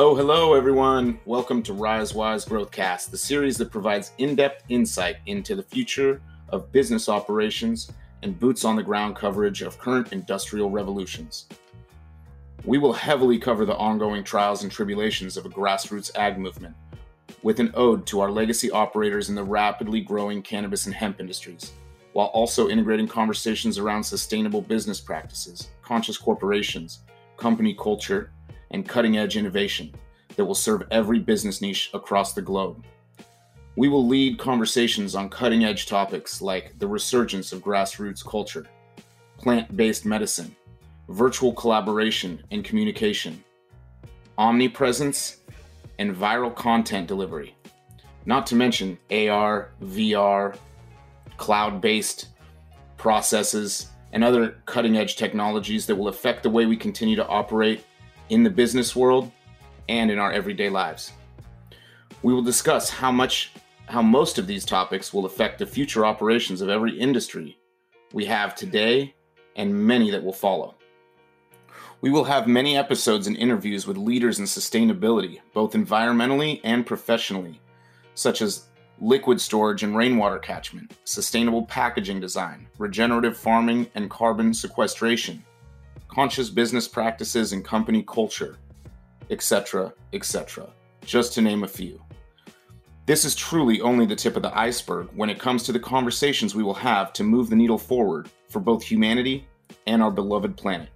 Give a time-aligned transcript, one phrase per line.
[0.00, 1.20] Hello, hello, everyone.
[1.26, 6.22] Welcome to Rize Wize Growthcast, the series that provides in depth insight into the future
[6.48, 7.92] of business operations
[8.22, 11.48] and boots on the ground coverage of current industrial revolutions.
[12.64, 16.74] We will heavily cover the ongoing trials and tribulations of a grassroots ag movement,
[17.42, 21.72] with an ode to our legacy operators in the rapidly growing cannabis and hemp industries,
[22.14, 27.00] while also integrating conversations around sustainable business practices, conscious corporations,
[27.36, 28.32] company culture,
[28.70, 29.92] and cutting edge innovation
[30.36, 32.84] that will serve every business niche across the globe.
[33.76, 38.66] We will lead conversations on cutting edge topics like the resurgence of grassroots culture,
[39.38, 40.54] plant based medicine,
[41.08, 43.42] virtual collaboration and communication,
[44.38, 45.38] omnipresence,
[45.98, 47.54] and viral content delivery.
[48.26, 50.56] Not to mention AR, VR,
[51.36, 52.28] cloud based
[52.96, 57.84] processes, and other cutting edge technologies that will affect the way we continue to operate
[58.30, 59.30] in the business world
[59.88, 61.12] and in our everyday lives.
[62.22, 63.52] We will discuss how much
[63.86, 67.58] how most of these topics will affect the future operations of every industry
[68.12, 69.14] we have today
[69.56, 70.76] and many that will follow.
[72.00, 77.60] We will have many episodes and interviews with leaders in sustainability, both environmentally and professionally,
[78.14, 78.66] such as
[79.00, 85.44] liquid storage and rainwater catchment, sustainable packaging design, regenerative farming and carbon sequestration,
[86.08, 88.56] conscious business practices and company culture,
[89.30, 90.68] etc., etc.,
[91.04, 92.02] just to name a few.
[93.06, 96.54] This is truly only the tip of the iceberg when it comes to the conversations
[96.54, 99.48] we will have to move the needle forward for both humanity
[99.86, 100.90] and our beloved planet.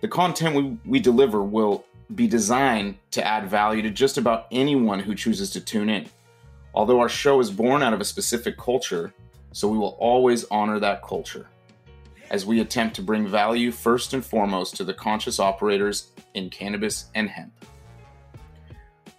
[0.00, 5.00] The content we, we deliver will be designed to add value to just about anyone
[5.00, 6.08] who chooses to tune in.
[6.74, 9.12] Although our show is born out of a specific culture,
[9.52, 11.48] so we will always honor that culture
[12.30, 17.06] as we attempt to bring value first and foremost to the conscious operators in cannabis
[17.14, 17.52] and hemp.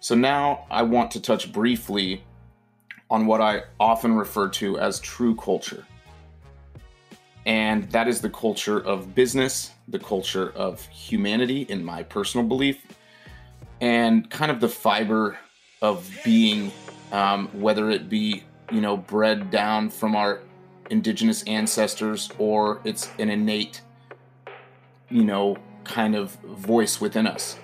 [0.00, 2.22] So, now I want to touch briefly
[3.10, 5.84] on what I often refer to as true culture.
[7.46, 12.84] And that is the culture of business, the culture of humanity, in my personal belief,
[13.80, 15.38] and kind of the fiber
[15.82, 16.70] of being,
[17.12, 20.40] um, whether it be, you know, bred down from our
[20.90, 23.80] indigenous ancestors or it's an innate,
[25.08, 27.58] you know, kind of voice within us.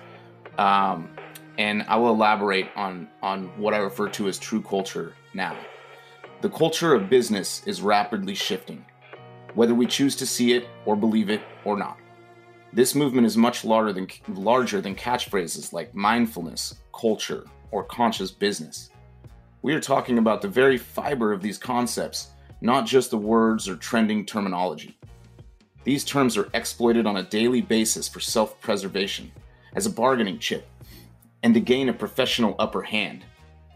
[0.57, 1.09] Um,
[1.57, 5.55] and I will elaborate on on what I refer to as true culture now.
[6.41, 8.85] The culture of business is rapidly shifting,
[9.55, 11.97] whether we choose to see it or believe it or not.
[12.73, 18.89] This movement is much larger than larger than catchphrases like mindfulness, culture, or conscious business.
[19.61, 22.29] We are talking about the very fiber of these concepts
[22.61, 24.97] not just the words or trending terminology.
[25.83, 29.31] These terms are exploited on a daily basis for self preservation,
[29.73, 30.67] as a bargaining chip,
[31.43, 33.23] and to gain a professional upper hand,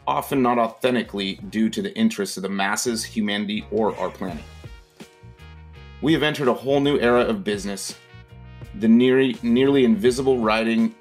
[0.07, 4.43] often not authentically due to the interests of the masses, humanity, or our planet.
[6.01, 7.95] We have entered a whole new era of business.
[8.79, 10.95] The nearly, nearly invisible writing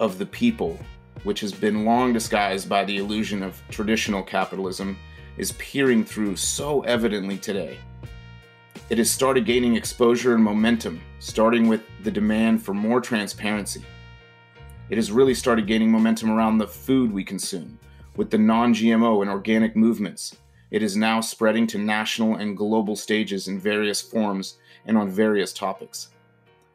[0.00, 0.78] of the people,
[1.22, 4.98] which has been long disguised by the illusion of traditional capitalism,
[5.36, 7.78] is peering through so evidently today.
[8.88, 13.84] It has started gaining exposure and momentum, starting with the demand for more transparency.
[14.88, 17.78] It has really started gaining momentum around the food we consume,
[18.14, 20.36] with the non GMO and organic movements.
[20.70, 25.52] It is now spreading to national and global stages in various forms and on various
[25.52, 26.10] topics.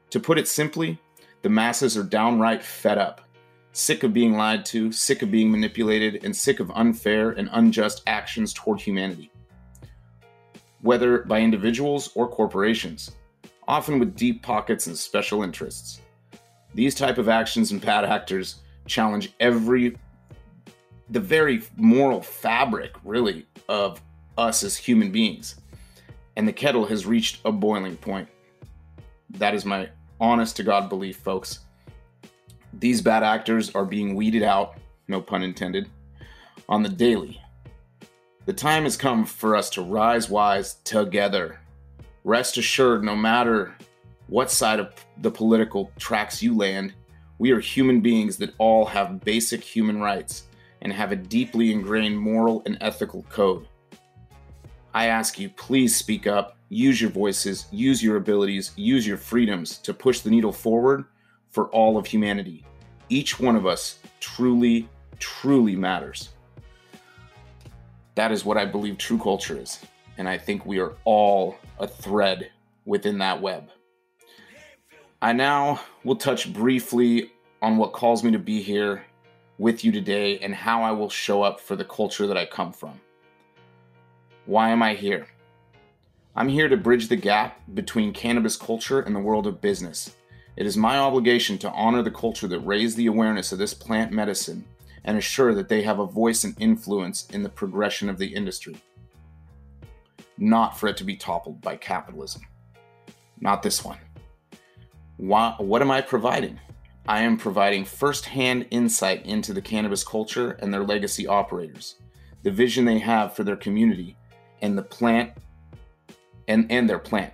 [0.09, 0.99] To put it simply,
[1.41, 3.21] the masses are downright fed up
[3.73, 8.03] sick of being lied to, sick of being manipulated, and sick of unfair and unjust
[8.07, 9.31] actions toward humanity,
[10.81, 13.11] whether by individuals or corporations,
[13.67, 16.01] often with deep pockets and special interests.
[16.73, 19.97] These type of actions and bad actors challenge every
[21.09, 24.01] the very moral fabric really of
[24.37, 25.55] us as human beings.
[26.37, 28.29] And the kettle has reached a boiling point.
[29.31, 29.89] That is my
[30.21, 31.59] honest to God belief, folks.
[32.73, 34.77] These bad actors are being weeded out,
[35.07, 35.89] no pun intended,
[36.69, 37.41] on the daily.
[38.45, 41.59] The time has come for us to rise wise together.
[42.23, 43.75] Rest assured, no matter
[44.27, 46.93] what side of the political tracks you land,
[47.39, 50.43] we are human beings that all have basic human rights
[50.81, 53.67] and have a deeply ingrained moral and ethical code.
[54.93, 59.77] I ask you, please speak up, use your voices, use your abilities, use your freedoms
[59.79, 61.05] to push the needle forward
[61.51, 62.65] for all of humanity.
[63.09, 64.89] Each one of us truly,
[65.19, 66.29] truly matters.
[68.15, 69.79] That is what I believe true culture is.
[70.17, 72.51] And I think we are all a thread
[72.85, 73.69] within that web.
[75.21, 77.31] I now will touch briefly
[77.61, 79.05] on what calls me to be here
[79.57, 82.73] with you today and how I will show up for the culture that I come
[82.73, 82.99] from.
[84.45, 85.27] Why am I here?
[86.35, 90.15] I'm here to bridge the gap between cannabis culture and the world of business.
[90.57, 94.11] It is my obligation to honor the culture that raised the awareness of this plant
[94.11, 94.65] medicine
[95.03, 98.75] and assure that they have a voice and influence in the progression of the industry.
[100.37, 102.41] Not for it to be toppled by capitalism.
[103.39, 103.97] Not this one.
[105.17, 106.59] Why, what am I providing?
[107.07, 111.95] I am providing firsthand insight into the cannabis culture and their legacy operators,
[112.43, 114.17] the vision they have for their community,
[114.61, 115.31] and the plant
[116.47, 117.33] and, and their plant.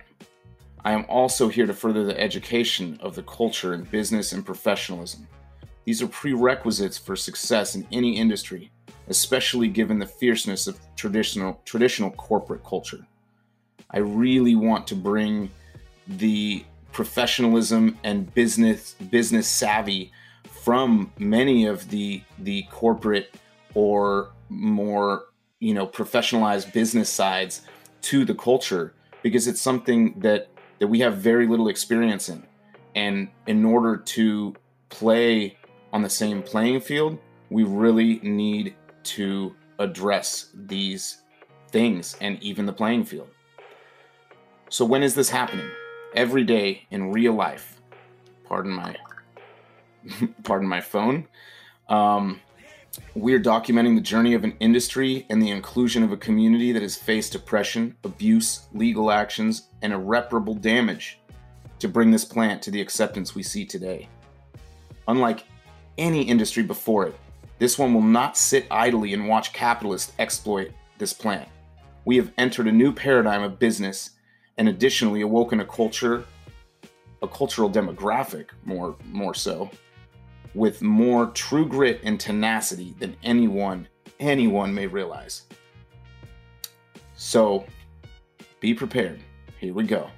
[0.84, 5.26] I am also here to further the education of the culture in business and professionalism.
[5.84, 8.70] These are prerequisites for success in any industry,
[9.08, 13.06] especially given the fierceness of traditional traditional corporate culture.
[13.90, 15.50] I really want to bring
[16.06, 20.12] the professionalism and business business savvy
[20.62, 23.34] from many of the the corporate
[23.74, 25.26] or more
[25.60, 27.62] you know professionalized business sides
[28.02, 30.48] to the culture because it's something that
[30.78, 32.46] that we have very little experience in
[32.94, 34.54] and in order to
[34.88, 35.56] play
[35.92, 37.18] on the same playing field
[37.50, 41.22] we really need to address these
[41.70, 43.28] things and even the playing field
[44.70, 45.70] so when is this happening
[46.14, 47.80] every day in real life.
[48.44, 48.96] Pardon my
[50.42, 51.26] pardon my phone.
[51.88, 52.40] Um,
[53.14, 56.96] we're documenting the journey of an industry and the inclusion of a community that has
[56.96, 61.20] faced oppression, abuse, legal actions, and irreparable damage
[61.78, 64.08] to bring this plant to the acceptance we see today.
[65.08, 65.44] Unlike
[65.96, 67.14] any industry before it,
[67.58, 71.48] this one will not sit idly and watch capitalists exploit this plant.
[72.04, 74.10] We have entered a new paradigm of business
[74.58, 76.24] and additionally awoken a culture,
[77.22, 79.70] a cultural demographic more more so,
[80.58, 83.88] with more true grit and tenacity than anyone
[84.18, 85.42] anyone may realize.
[87.14, 87.64] So,
[88.60, 89.20] be prepared.
[89.60, 90.10] Here we go.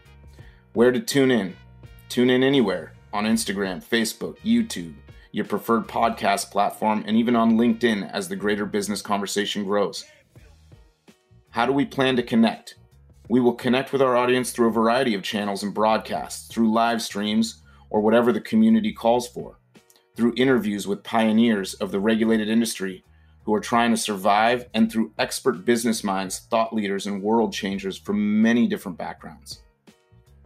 [0.72, 1.54] Where to tune in?
[2.08, 4.94] Tune in anywhere on Instagram, Facebook, YouTube,
[5.32, 10.04] your preferred podcast platform, and even on LinkedIn as the greater business conversation grows.
[11.50, 12.76] How do we plan to connect?
[13.28, 17.02] We will connect with our audience through a variety of channels and broadcasts, through live
[17.02, 19.59] streams, or whatever the community calls for,
[20.16, 23.04] through interviews with pioneers of the regulated industry
[23.44, 27.96] who are trying to survive, and through expert business minds, thought leaders, and world changers
[27.96, 29.62] from many different backgrounds.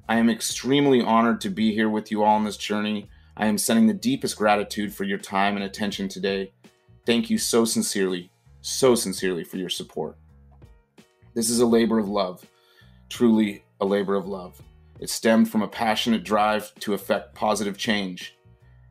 [0.09, 3.11] I am extremely honored to be here with you all on this journey.
[3.37, 6.53] I am sending the deepest gratitude for your time and attention today.
[7.05, 8.31] Thank you so sincerely,
[8.61, 10.17] so sincerely for your support.
[11.35, 12.47] This is a labor of love
[13.09, 14.61] truly a labor of love.
[15.01, 18.34] It stemmed from a passionate drive to effect positive change.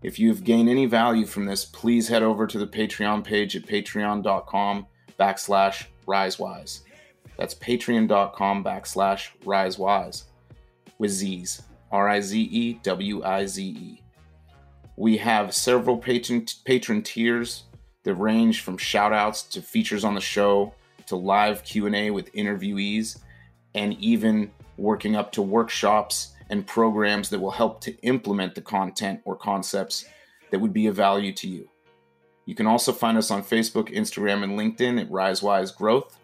[0.04, 3.66] If you've gained any value from this, please head over to the Patreon page at
[3.66, 4.86] patreon.com
[5.18, 6.82] backslash rizewize.
[7.38, 10.26] That's patreon.com backslash rizewize
[10.98, 14.02] with Z's, R I Z E W I Z E.
[14.98, 17.64] We have several patron, patron tiers
[18.04, 20.74] that range from shout outs to features on the show
[21.08, 23.20] to live Q&A with interviewees
[23.74, 29.20] and even working up to workshops and programs that will help to implement the content
[29.26, 30.06] or concepts
[30.52, 31.68] that would be of value to you.
[32.46, 36.20] You can also find us on Facebook, Instagram, and LinkedIn at RizeWize Growth.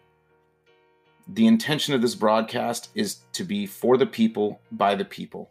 [1.29, 5.49] The intention of this broadcast is to be for the people, by the people.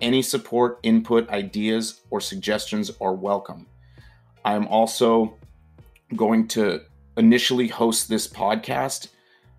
[0.00, 3.66] Any support, input, ideas, or suggestions are welcome.
[4.44, 5.36] I am also
[6.14, 6.82] going to
[7.16, 9.08] initially host this podcast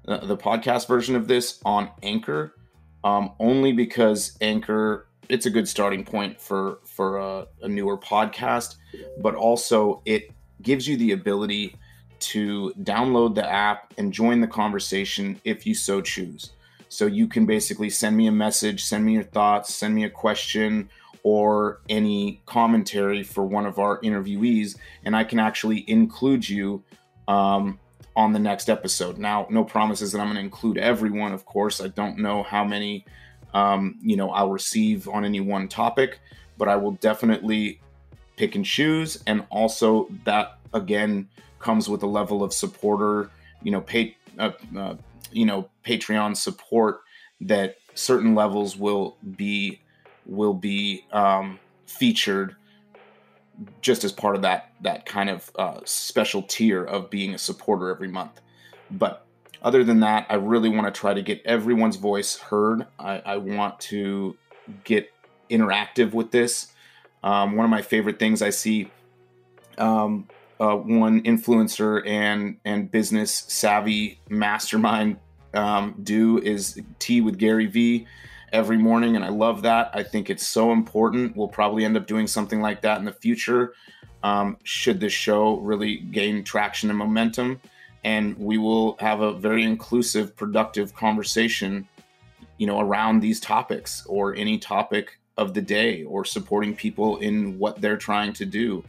[0.06, 2.56] uh, the podcast version of this on Anchor,
[3.04, 8.76] um, only because Anchor it's a good starting point for for a, a newer podcast,
[9.22, 10.32] but also it
[10.62, 11.76] gives you the ability
[12.20, 16.52] to download the app and join the conversation if you so choose.
[16.88, 20.10] So you can basically send me a message, send me your thoughts, send me a
[20.10, 20.90] question
[21.24, 26.84] or any commentary for one of our interviewees, and I can actually include you
[27.28, 27.80] um,
[28.16, 29.18] on the next episode.
[29.18, 31.82] Now, no promises that I'm going to include everyone, of course.
[31.82, 33.06] I don't know how many,
[33.54, 36.20] um, you know, I'll receive on any one topic,
[36.58, 37.82] but I will definitely
[38.38, 39.22] pick and choose.
[39.26, 41.30] And also, that again
[41.60, 43.32] comes with a level of supporter,
[43.64, 44.96] you know, pay, uh, uh,
[45.32, 47.02] you know, Patreon support
[47.42, 49.82] that certain levels will be
[50.26, 52.56] will be um, featured
[53.82, 57.90] just as part of that that kind of uh, special tier of being a supporter
[57.90, 58.42] every month.
[58.90, 59.26] But
[59.62, 62.86] other than that, I really want to try to get everyone's voice heard.
[63.00, 64.36] I, I want to
[64.84, 65.12] get
[65.50, 66.74] interactive with this.
[67.24, 68.92] Um, one of my favorite things I see
[69.78, 70.28] um,
[70.60, 75.18] uh, one influencer and and business savvy mastermind
[75.54, 78.08] um, do is tea with Gary Vee
[78.54, 79.90] every morning, and I love that.
[79.94, 81.36] I think it's so important.
[81.36, 83.74] We'll probably end up doing something like that in the future.
[84.22, 87.60] Um, should this show really gain traction and momentum,
[88.04, 91.88] and we will have a very inclusive, productive conversation,
[92.58, 97.58] you know, around these topics or any topic of the day, or supporting people in
[97.58, 98.84] what they're trying to do,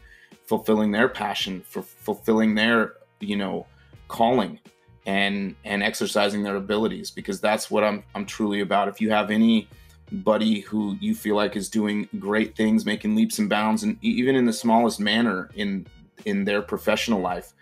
[0.46, 3.66] fulfilling their passion, for fulfilling their, you know,
[4.08, 4.60] calling
[5.06, 8.88] and and exercising their abilities because that's what I'm I'm truly about.
[8.88, 13.48] If you have anybody who you feel like is doing great things, making leaps and
[13.48, 15.86] bounds, and even in the smallest manner in
[16.24, 17.52] in their professional life,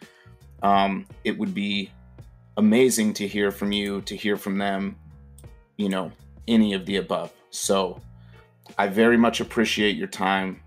[0.62, 1.90] um, it would be
[2.56, 4.96] amazing to hear from you, to hear from them,
[5.76, 6.12] you know,
[6.46, 7.32] any of the above.
[7.50, 8.00] So
[8.78, 10.60] I very much appreciate your time.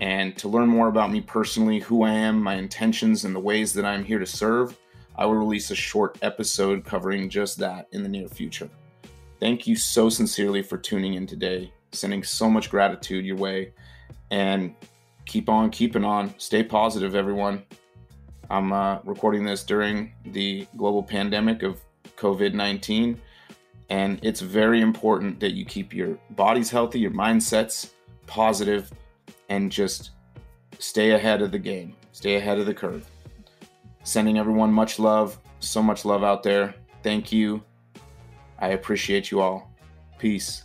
[0.00, 3.74] And to learn more about me personally, who I am, my intentions, and the ways
[3.74, 4.78] that I'm here to serve,
[5.20, 8.70] I will release a short episode covering just that in the near future.
[9.38, 13.74] Thank you so sincerely for tuning in today, sending so much gratitude your way,
[14.30, 14.74] and
[15.26, 16.32] keep on keeping on.
[16.38, 17.62] Stay positive, everyone.
[18.48, 21.78] I'm uh, recording this during the global pandemic of
[22.16, 23.20] COVID 19,
[23.90, 27.90] and it's very important that you keep your bodies healthy, your mindsets
[28.26, 28.90] positive,
[29.50, 30.12] and just
[30.78, 33.06] stay ahead of the game, stay ahead of the curve.
[34.10, 36.74] Sending everyone much love, so much love out there.
[37.04, 37.62] Thank you.
[38.58, 39.72] I appreciate you all.
[40.18, 40.64] Peace.